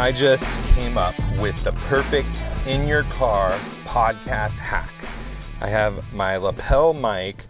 [0.00, 3.50] I just came up with the perfect in your car
[3.84, 4.90] podcast hack.
[5.60, 7.44] I have my lapel mic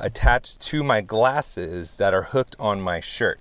[0.00, 3.38] attached to my glasses that are hooked on my shirt.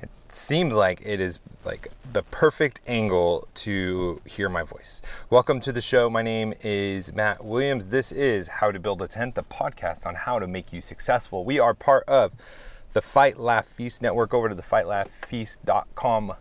[0.00, 5.02] It seems like it is like the perfect angle to hear my voice.
[5.28, 6.08] Welcome to the show.
[6.08, 7.88] My name is Matt Williams.
[7.88, 11.44] This is How to Build a Tent, the podcast on how to make you successful.
[11.44, 12.32] We are part of
[12.94, 14.32] the Fight Laugh Feast network.
[14.32, 16.32] Over to the fightlaughfeast.com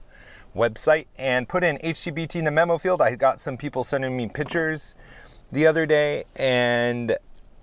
[0.56, 3.02] website and put in HTBT in the memo field.
[3.02, 4.96] I got some people sending me pictures
[5.52, 7.18] the other day and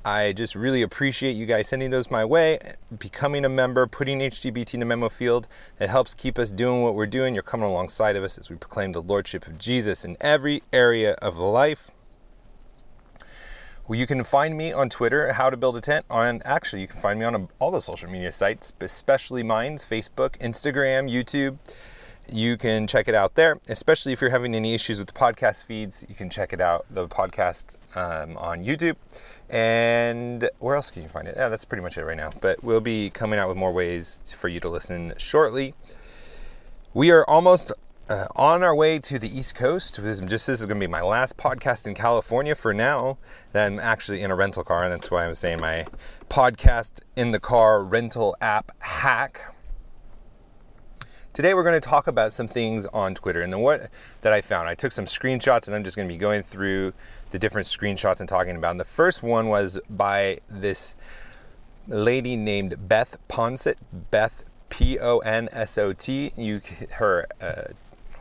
[0.04, 2.58] I just really appreciate you guys sending those my way,
[2.98, 5.48] becoming a member, putting HTBT in the memo field.
[5.78, 7.34] It helps keep us doing what we're doing.
[7.34, 11.12] You're coming alongside of us as we proclaim the Lordship of Jesus in every area
[11.20, 11.90] of life.
[13.86, 16.06] Well, you can find me on Twitter, How to Build a Tent.
[16.10, 20.38] On actually, you can find me on all the social media sites, especially mine's Facebook,
[20.38, 21.58] Instagram, YouTube.
[22.30, 25.64] You can check it out there, especially if you're having any issues with the podcast
[25.64, 26.04] feeds.
[26.08, 28.96] You can check it out, the podcast um, on YouTube.
[29.48, 31.34] And where else can you find it?
[31.38, 32.30] Yeah, that's pretty much it right now.
[32.42, 35.74] But we'll be coming out with more ways for you to listen shortly.
[36.92, 37.72] We are almost
[38.10, 40.02] uh, on our way to the East Coast.
[40.02, 43.18] This, just this is going to be my last podcast in California for now.
[43.52, 45.86] That I'm actually in a rental car, and that's why I'm saying my
[46.28, 49.54] podcast in the car rental app hack.
[51.38, 53.90] Today we're going to talk about some things on Twitter and then what
[54.22, 54.68] that I found.
[54.68, 56.94] I took some screenshots, and I'm just going to be going through
[57.30, 58.72] the different screenshots and talking about.
[58.72, 60.96] And the first one was by this
[61.86, 63.76] lady named Beth Ponsot.
[64.10, 66.32] Beth P O N S O T.
[66.36, 66.60] You
[66.94, 67.28] her.
[67.40, 67.72] Uh,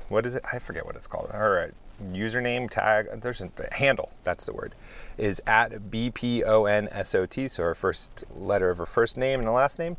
[0.10, 0.46] what is it?
[0.54, 1.32] I forget what it's called.
[1.32, 1.74] Her
[2.14, 3.08] username tag.
[3.22, 4.12] There's a handle.
[4.26, 4.76] That's the word.
[5.18, 7.48] Is at B P O N S O T.
[7.48, 9.98] So her first letter of her first name and the last name.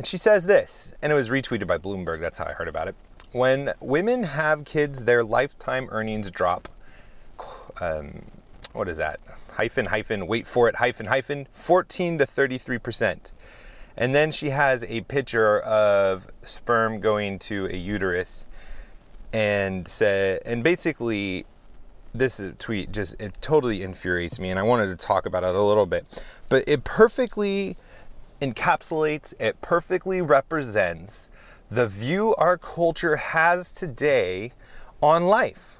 [0.00, 2.20] And she says this, and it was retweeted by Bloomberg.
[2.20, 2.94] That's how I heard about it.
[3.32, 6.70] When women have kids, their lifetime earnings drop.
[7.82, 8.22] Um,
[8.72, 9.20] what is that?
[9.56, 13.32] Hyphen, hyphen, wait for it, hyphen, hyphen, 14 to 33 percent.
[13.94, 18.46] And then she has a picture of sperm going to a uterus
[19.34, 21.44] and said, and basically,
[22.14, 25.62] this tweet just it totally infuriates me, and I wanted to talk about it a
[25.62, 26.06] little bit.
[26.48, 27.76] But it perfectly
[28.40, 31.30] encapsulates, it perfectly represents
[31.70, 34.52] the view our culture has today
[35.02, 35.78] on life.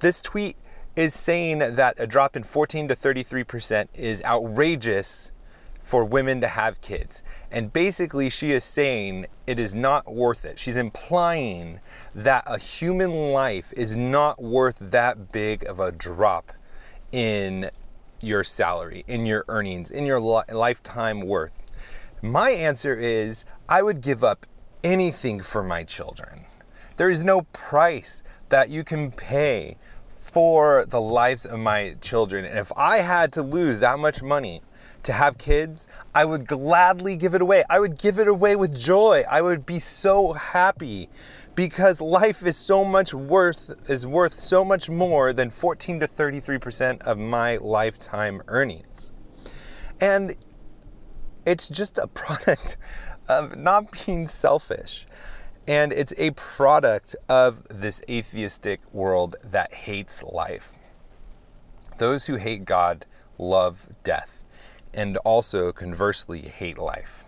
[0.00, 0.56] This tweet
[0.96, 5.32] is saying that a drop in 14 to 33% is outrageous
[5.80, 7.22] for women to have kids.
[7.50, 10.58] And basically, she is saying it is not worth it.
[10.58, 11.80] She's implying
[12.14, 16.52] that a human life is not worth that big of a drop
[17.12, 17.70] in
[18.24, 21.64] your salary, in your earnings, in your li- lifetime worth.
[22.22, 24.46] My answer is I would give up
[24.82, 26.46] anything for my children.
[26.96, 29.76] There is no price that you can pay
[30.06, 32.44] for the lives of my children.
[32.44, 34.62] And if I had to lose that much money,
[35.04, 37.62] to have kids, I would gladly give it away.
[37.70, 39.22] I would give it away with joy.
[39.30, 41.08] I would be so happy
[41.54, 47.02] because life is so much worth is worth so much more than 14 to 33%
[47.02, 49.12] of my lifetime earnings.
[50.00, 50.34] And
[51.46, 52.76] it's just a product
[53.28, 55.06] of not being selfish.
[55.66, 60.74] And it's a product of this atheistic world that hates life.
[61.98, 63.06] Those who hate God
[63.38, 64.43] love death
[64.94, 67.24] and also conversely hate life.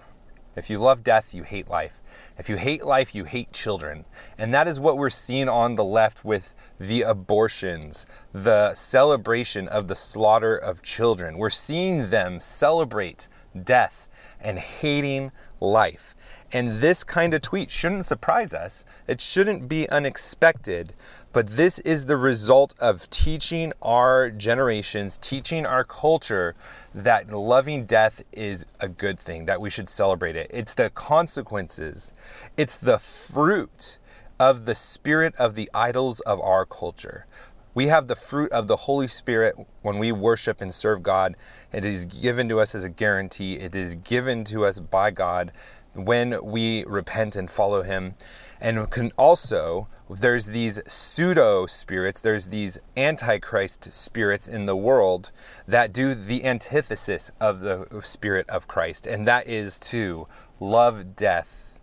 [0.57, 2.01] If you love death, you hate life.
[2.39, 4.07] If you hate life, you hate children.
[4.39, 9.87] And that is what we're seeing on the left with the abortions, the celebration of
[9.87, 11.37] the slaughter of children.
[11.37, 13.29] We're seeing them celebrate
[13.65, 14.09] death
[14.41, 16.15] and hating life.
[16.53, 18.85] And this kind of tweet shouldn't surprise us.
[19.07, 20.95] It shouldn't be unexpected.
[21.37, 26.55] But this is the result of teaching our generations, teaching our culture
[26.95, 30.47] that loving death is a good thing, that we should celebrate it.
[30.49, 32.15] It's the consequences,
[32.57, 33.99] it's the fruit
[34.41, 37.27] of the spirit of the idols of our culture.
[37.75, 41.37] We have the fruit of the Holy Spirit when we worship and serve God.
[41.71, 45.53] It is given to us as a guarantee, it is given to us by God
[45.93, 48.15] when we repent and follow Him.
[48.59, 55.33] And can also, there's these pseudo spirits, there's these antichrist spirits in the world
[55.67, 60.29] that do the antithesis of the spirit of Christ, and that is to
[60.61, 61.79] love death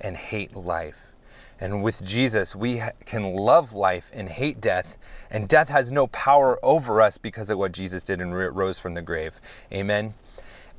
[0.00, 1.12] and hate life.
[1.58, 4.98] And with Jesus, we can love life and hate death,
[5.30, 8.94] and death has no power over us because of what Jesus did and rose from
[8.94, 9.40] the grave.
[9.72, 10.14] Amen.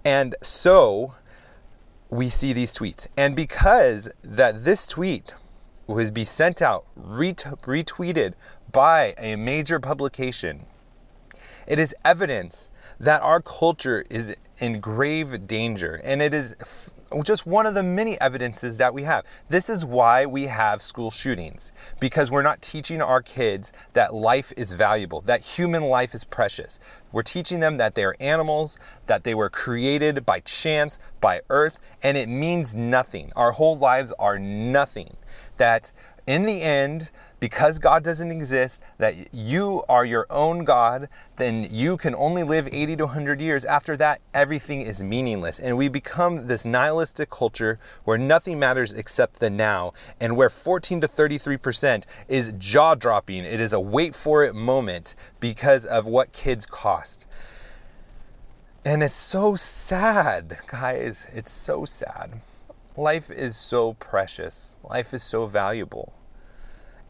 [0.05, 1.15] And so,
[2.09, 3.07] we see these tweets.
[3.17, 5.33] And because that this tweet
[5.87, 8.33] would be sent out, retweeted
[8.71, 10.65] by a major publication,
[11.67, 12.69] it is evidence
[12.99, 16.01] that our culture is in grave danger.
[16.03, 16.55] And it is
[17.23, 19.25] just one of the many evidences that we have.
[19.47, 24.51] This is why we have school shootings, because we're not teaching our kids that life
[24.57, 26.79] is valuable, that human life is precious.
[27.11, 31.79] We're teaching them that they are animals, that they were created by chance, by earth,
[32.01, 33.31] and it means nothing.
[33.35, 35.15] Our whole lives are nothing.
[35.57, 35.91] That
[36.25, 41.97] in the end, because God doesn't exist, that you are your own God, then you
[41.97, 43.65] can only live 80 to 100 years.
[43.65, 45.59] After that, everything is meaningless.
[45.59, 49.91] And we become this nihilistic culture where nothing matters except the now,
[50.21, 53.43] and where 14 to 33% is jaw dropping.
[53.43, 57.27] It is a wait for it moment because of what kids cost.
[58.85, 61.27] And it's so sad, guys.
[61.33, 62.41] It's so sad.
[62.95, 66.13] Life is so precious, life is so valuable.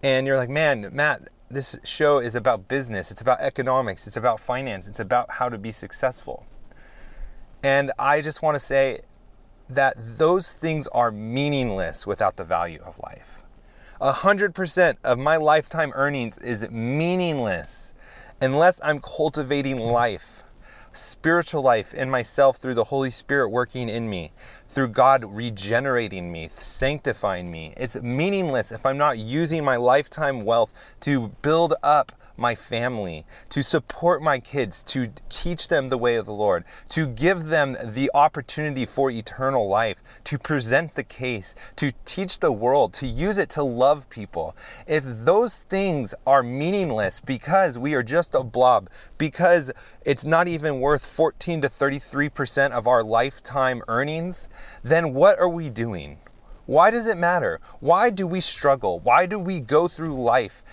[0.02, 4.40] And you're like, man, Matt, this show is about business, it's about economics, it's about
[4.40, 6.46] finance, it's about how to be successful.
[7.62, 9.02] And I just want to say
[9.70, 13.44] that those things are meaningless without the value of life.
[14.00, 17.94] A hundred percent of my lifetime earnings is meaningless
[18.42, 20.43] unless I'm cultivating life
[20.94, 24.32] spiritual life in myself through the Holy Spirit working in me,
[24.68, 27.74] through God regenerating me, sanctifying me.
[27.76, 33.62] It's meaningless if I'm not using my lifetime wealth to build up my family, to
[33.62, 38.10] support my kids, to teach them the way of the Lord, to give them the
[38.14, 43.50] opportunity for eternal life, to present the case, to teach the world, to use it
[43.52, 44.56] to love people.
[44.88, 49.72] If those things are meaningless because we are just a blob, because
[50.06, 54.50] it's not even worth 14 to 33% of our lifetime earnings,
[54.84, 56.18] then what are we doing?
[56.66, 57.60] Why does it matter?
[57.82, 59.02] Why do we struggle?
[59.02, 60.64] Why do we go through life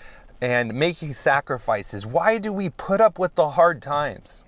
[0.41, 2.05] and making sacrifices.
[2.05, 4.43] Why do we put up with the hard times?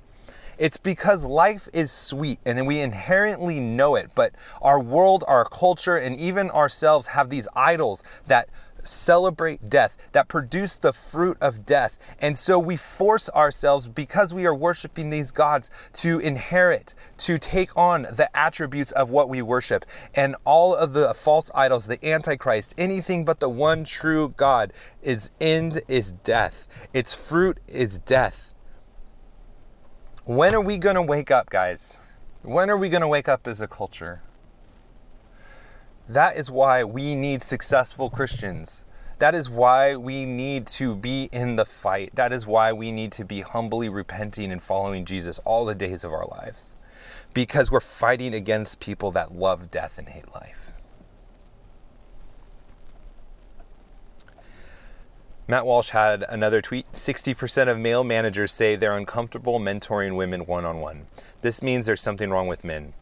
[0.57, 5.98] It's because life is sweet and we inherently know it, but our world, our culture,
[5.98, 8.50] and even ourselves have these idols that
[8.83, 12.15] celebrate death, that produce the fruit of death.
[12.19, 17.75] And so we force ourselves, because we are worshiping these gods, to inherit, to take
[17.77, 19.85] on the attributes of what we worship.
[20.13, 25.31] And all of the false idols, the Antichrist, anything but the one true God, its
[25.41, 28.53] end is death, its fruit is death.
[30.25, 32.07] When are we going to wake up, guys?
[32.44, 34.21] When are we going to wake up as a culture?
[36.08, 38.86] That is why we need successful Christians.
[39.20, 42.14] That is why we need to be in the fight.
[42.16, 46.04] That is why we need to be humbly repenting and following Jesus all the days
[46.04, 46.74] of our lives.
[47.34, 50.74] Because we're fighting against people that love death and hate life.
[55.48, 60.66] Matt Walsh had another tweet 60% of male managers say they're uncomfortable mentoring women one
[60.66, 61.08] on one.
[61.42, 62.94] This means there's something wrong with men.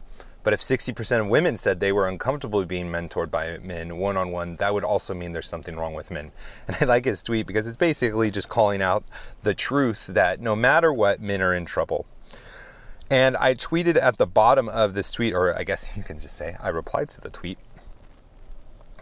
[0.44, 4.32] But if 60% of women said they were uncomfortable being mentored by men one on
[4.32, 6.32] one, that would also mean there's something wrong with men.
[6.68, 9.04] And I like his tweet because it's basically just calling out
[9.44, 12.06] the truth that no matter what, men are in trouble.
[13.12, 16.36] And I tweeted at the bottom of this tweet, or I guess you can just
[16.36, 17.60] say I replied to the tweet,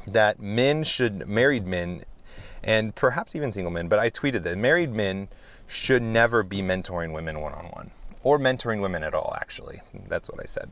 [0.08, 2.02] that men should, married men,
[2.64, 5.30] and perhaps even single men, but I tweeted that married men
[5.68, 7.92] should never be mentoring women one on one,
[8.24, 9.82] or mentoring women at all, actually.
[10.08, 10.72] That's what I said.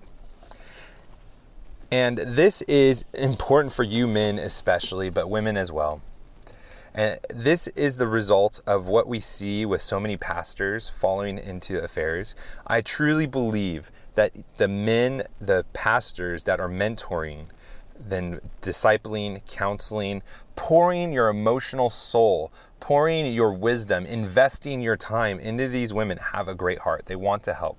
[1.92, 6.02] And this is important for you men, especially, but women as well.
[6.94, 11.82] And this is the result of what we see with so many pastors falling into
[11.82, 12.36] affairs.
[12.66, 17.46] I truly believe that the men, the pastors that are mentoring,
[18.00, 20.24] then discipling, counseling,
[20.56, 26.56] pouring your emotional soul, pouring your wisdom, investing your time into these women have a
[26.56, 27.06] great heart.
[27.06, 27.78] They want to help.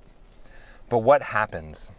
[0.89, 1.93] But what happens?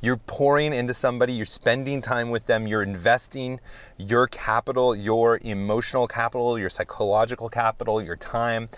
[0.00, 3.60] You're pouring into somebody, you're spending time with them, you're investing
[3.96, 8.68] your capital, your emotional capital, your psychological capital, your time.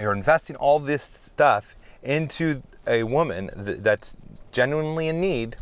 [0.00, 4.16] You're investing all this stuff into a woman that's
[4.52, 5.56] genuinely in need.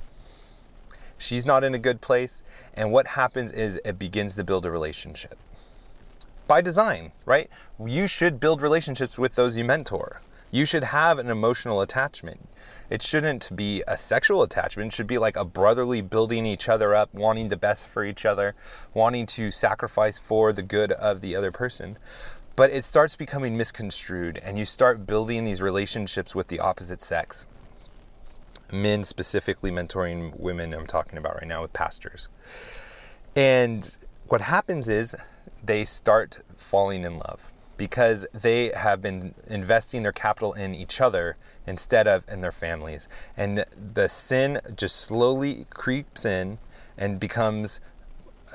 [1.19, 2.43] She's not in a good place.
[2.75, 5.39] And what happens is it begins to build a relationship
[6.47, 7.51] by design, right?
[7.85, 10.21] You should build relationships with those you mentor.
[10.57, 12.49] You should have an emotional attachment.
[12.89, 14.87] It shouldn't be a sexual attachment.
[14.87, 18.25] It should be like a brotherly building each other up, wanting the best for each
[18.25, 18.55] other,
[18.95, 21.99] wanting to sacrifice for the good of the other person.
[22.57, 27.47] But it starts becoming misconstrued, and you start building these relationships with the opposite sex.
[28.73, 32.31] Men specifically mentoring women, I'm talking about right now with pastors.
[33.37, 33.95] And
[34.29, 35.15] what happens is
[35.63, 41.37] they start falling in love because they have been investing their capital in each other
[41.67, 43.09] instead of in their families.
[43.37, 43.65] And
[43.95, 46.59] the sin just slowly creeps in
[46.97, 47.81] and becomes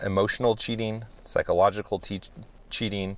[0.03, 2.19] emotional cheating, psychological te-
[2.69, 3.17] cheating,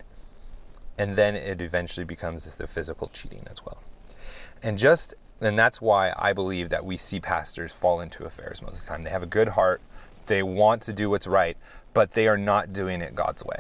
[0.97, 3.81] and then it eventually becomes the physical cheating as well.
[4.61, 8.79] And just and that's why I believe that we see pastors fall into affairs most
[8.79, 9.01] of the time.
[9.01, 9.81] They have a good heart,
[10.27, 11.57] they want to do what's right,
[11.93, 13.57] but they are not doing it God's way.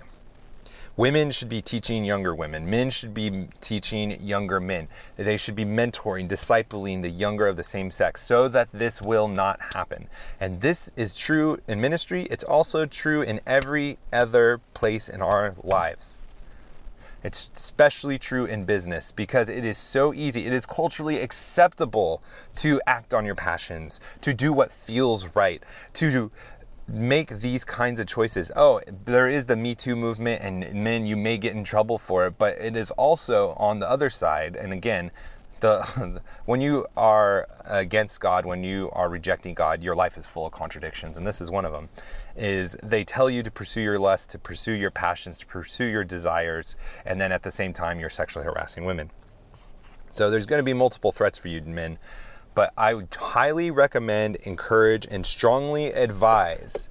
[0.95, 2.69] Women should be teaching younger women.
[2.69, 4.87] Men should be teaching younger men.
[5.15, 9.27] They should be mentoring, discipling the younger of the same sex so that this will
[9.27, 10.07] not happen.
[10.39, 12.27] And this is true in ministry.
[12.29, 16.19] It's also true in every other place in our lives.
[17.23, 20.45] It's especially true in business because it is so easy.
[20.45, 22.21] It is culturally acceptable
[22.57, 26.29] to act on your passions, to do what feels right, to
[26.87, 28.51] make these kinds of choices.
[28.55, 32.27] Oh, there is the Me Too movement, and men, you may get in trouble for
[32.27, 34.55] it, but it is also on the other side.
[34.55, 35.11] And again,
[35.61, 40.45] the when you are against God, when you are rejecting God, your life is full
[40.45, 41.89] of contradictions, and this is one of them.
[42.35, 46.03] Is they tell you to pursue your lust, to pursue your passions, to pursue your
[46.03, 46.75] desires,
[47.05, 49.09] and then at the same time you're sexually harassing women.
[50.11, 51.97] So there's going to be multiple threats for you men
[52.55, 56.89] but I would highly recommend, encourage, and strongly advise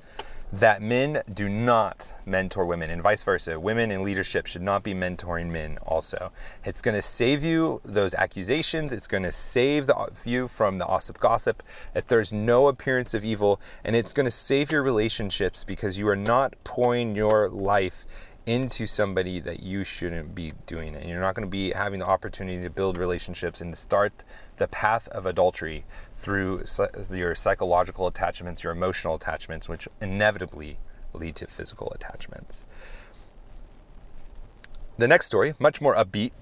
[0.53, 3.59] that men do not mentor women and vice versa.
[3.59, 6.31] Women in leadership should not be mentoring men also.
[6.63, 8.93] It's going to save you those accusations.
[8.93, 11.63] It's going to save the, you from the gossip gossip
[11.95, 13.61] if there's no appearance of evil.
[13.83, 18.05] And it's going to save your relationships because you are not pouring your life
[18.47, 21.03] into somebody that you shouldn't be doing it.
[21.03, 24.25] And you're not going to be having the opportunity to build relationships and to start
[24.57, 25.85] the path of adultery
[26.17, 26.65] through
[27.11, 30.77] your psychological attachments, your emotional attachments, which inevitably
[31.15, 32.65] lead to physical attachments.
[34.99, 36.33] The next story, much more upbeat.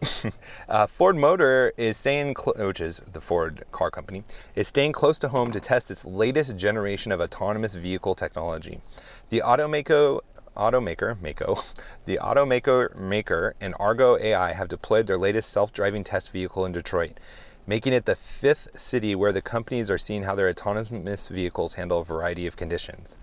[0.69, 4.25] uh, Ford Motor is staying, cl- which is the Ford car company,
[4.57, 8.81] is staying close to home to test its latest generation of autonomous vehicle technology.
[9.29, 10.21] The automaker
[10.57, 11.57] automaker, Mako,
[12.07, 17.19] the automaker Maker and Argo AI have deployed their latest self-driving test vehicle in Detroit,
[17.67, 22.01] making it the fifth city where the companies are seeing how their autonomous vehicles handle
[22.01, 23.17] a variety of conditions.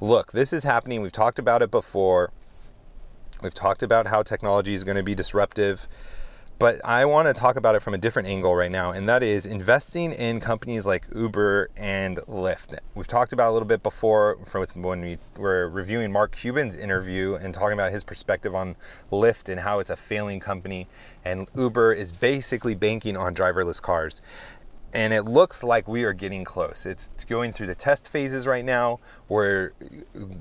[0.00, 1.02] Look, this is happening.
[1.02, 2.30] We've talked about it before.
[3.42, 5.88] We've talked about how technology is going to be disruptive.
[6.58, 9.22] But I want to talk about it from a different angle right now, and that
[9.22, 12.76] is investing in companies like Uber and Lyft.
[12.96, 14.36] We've talked about a little bit before
[14.74, 18.74] when we were reviewing Mark Cuban's interview and talking about his perspective on
[19.12, 20.88] Lyft and how it's a failing company,
[21.24, 24.20] and Uber is basically banking on driverless cars.
[24.92, 26.86] And it looks like we are getting close.
[26.86, 28.98] It's going through the test phases right now.
[29.28, 29.74] We're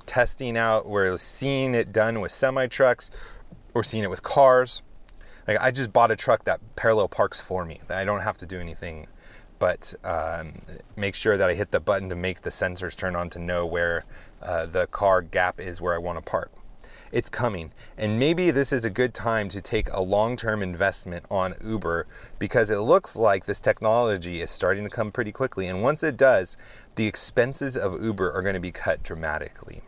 [0.07, 3.11] testing out, we're seeing it done with semi trucks,
[3.75, 4.81] we're seeing it with cars
[5.47, 7.79] like I just bought a truck that parallel parks for me.
[7.89, 9.07] I don't have to do anything,
[9.59, 10.53] but um,
[10.95, 13.65] make sure that I hit the button to make the sensors turn on to know
[13.65, 14.05] where
[14.41, 16.51] uh, the car gap is where I want to park.
[17.09, 21.55] It's coming, and maybe this is a good time to take a long-term investment on
[21.65, 22.05] Uber
[22.37, 25.67] because it looks like this technology is starting to come pretty quickly.
[25.67, 26.57] And once it does,
[26.95, 29.83] the expenses of Uber are going to be cut dramatically.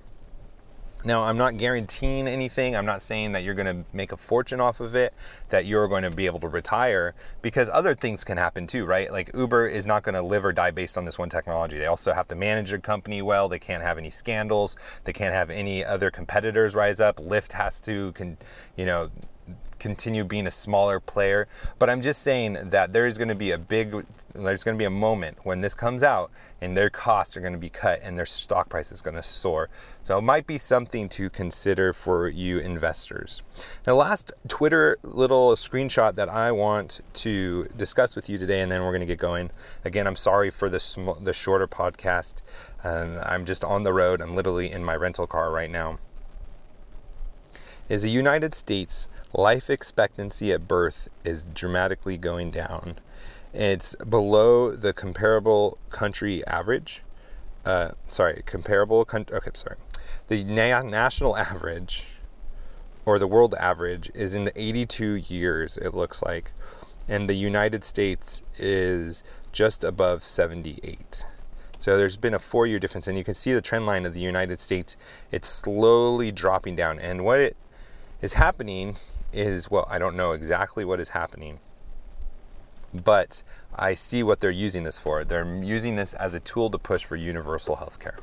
[1.06, 2.76] Now, I'm not guaranteeing anything.
[2.76, 5.14] I'm not saying that you're going to make a fortune off of it,
[5.48, 9.10] that you're going to be able to retire, because other things can happen too, right?
[9.10, 11.78] Like Uber is not going to live or die based on this one technology.
[11.78, 13.48] They also have to manage their company well.
[13.48, 14.76] They can't have any scandals.
[15.06, 17.16] They can't have any other competitors rise up.
[17.16, 18.38] Lyft has to, can
[18.76, 19.10] you know,
[19.80, 21.48] continue being a smaller player.
[21.80, 24.80] But I'm just saying that there is going to be a big, there's going to
[24.80, 28.00] be a moment when this comes out and their costs are going to be cut
[28.04, 29.70] and their stock price is going to soar.
[30.02, 33.42] So it might be something to consider for you investors.
[33.88, 38.84] Now, last Twitter little screenshot that I want to discuss with you today, and then
[38.84, 39.52] we're going to get going.
[39.86, 42.42] Again, I'm sorry for the sm- the shorter podcast.
[42.84, 44.22] Um, I'm just on the road.
[44.22, 46.00] I'm literally in my rental car right now
[47.90, 53.00] is the United States life expectancy at birth is dramatically going down.
[53.54, 57.02] It's below the comparable country average.
[57.66, 59.36] Uh, sorry, comparable country.
[59.36, 59.78] Okay, sorry.
[60.28, 62.20] The na- national average
[63.06, 66.52] or the world average is in the 82 years, it looks like.
[67.08, 71.26] And the United States is just above 78.
[71.80, 74.14] So there's been a four year difference, and you can see the trend line of
[74.14, 74.96] the United States.
[75.32, 77.00] It's slowly dropping down.
[77.00, 77.58] And what it
[78.22, 78.98] is happening
[79.34, 81.60] is well, I don't know exactly what is happening,
[82.94, 83.44] but
[83.76, 85.24] I see what they're using this for.
[85.24, 88.20] They're using this as a tool to push for universal health care.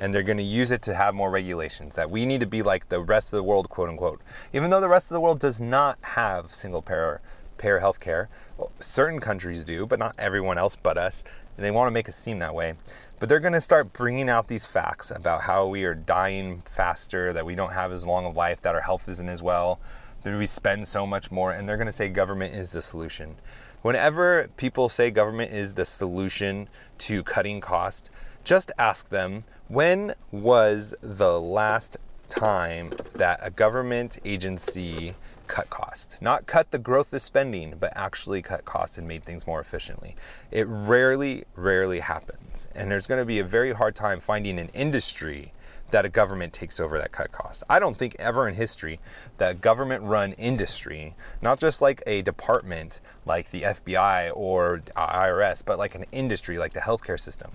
[0.00, 1.96] and they're going to use it to have more regulations.
[1.96, 4.20] That we need to be like the rest of the world, quote unquote.
[4.52, 7.20] Even though the rest of the world does not have single payer
[7.58, 11.24] payer health care, well, certain countries do, but not everyone else but us.
[11.56, 12.74] And they want to make us seem that way.
[13.18, 17.32] But they're going to start bringing out these facts about how we are dying faster,
[17.32, 19.80] that we don't have as long of life, that our health isn't as well,
[20.22, 23.36] that we spend so much more, and they're going to say government is the solution.
[23.80, 26.68] Whenever people say government is the solution
[26.98, 28.10] to cutting cost,
[28.44, 31.96] just ask them when was the last
[32.28, 35.14] time that a government agency
[35.46, 36.20] cut cost.
[36.20, 40.16] Not cut the growth of spending, but actually cut costs and made things more efficiently.
[40.50, 42.68] It rarely, rarely happens.
[42.74, 45.52] And there's going to be a very hard time finding an industry
[45.90, 47.62] that a government takes over that cut cost.
[47.70, 48.98] I don't think ever in history
[49.38, 55.78] that government run industry, not just like a department like the FBI or IRS, but
[55.78, 57.52] like an industry like the healthcare system.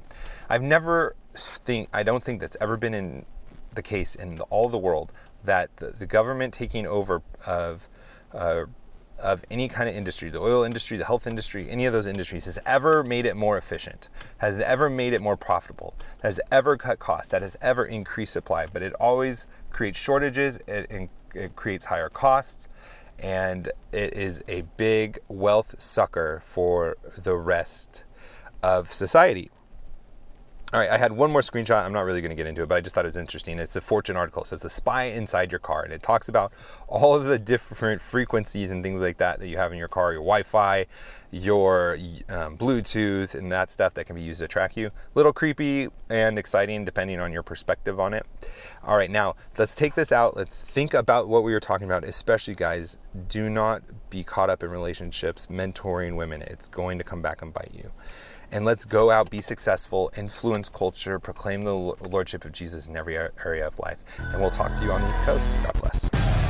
[0.49, 3.25] I've never think I don't think that's ever been in
[3.73, 7.89] the case in all the world that the, the government taking over of
[8.33, 8.65] uh,
[9.21, 12.45] of any kind of industry, the oil industry, the health industry, any of those industries
[12.45, 15.93] has ever made it more efficient, has ever made it more profitable,
[16.23, 21.09] has ever cut costs, that has ever increased supply, but it always creates shortages, it,
[21.35, 22.67] it creates higher costs,
[23.19, 28.03] and it is a big wealth sucker for the rest
[28.63, 29.49] of society.
[30.73, 31.83] All right, I had one more screenshot.
[31.83, 33.59] I'm not really going to get into it, but I just thought it was interesting.
[33.59, 34.43] It's a Fortune article.
[34.43, 36.53] It says the spy inside your car, and it talks about
[36.87, 40.13] all of the different frequencies and things like that that you have in your car,
[40.13, 40.85] your Wi-Fi,
[41.29, 41.97] your
[42.29, 44.91] um, Bluetooth, and that stuff that can be used to track you.
[45.13, 48.25] Little creepy and exciting, depending on your perspective on it.
[48.81, 50.37] All right, now let's take this out.
[50.37, 52.97] Let's think about what we were talking about, especially guys.
[53.27, 56.41] Do not be caught up in relationships, mentoring women.
[56.43, 57.91] It's going to come back and bite you
[58.51, 63.17] and let's go out, be successful, influence culture, proclaim the lordship of Jesus in every
[63.17, 64.03] area of life.
[64.19, 65.49] And we'll talk to you on the East Coast.
[65.63, 66.40] God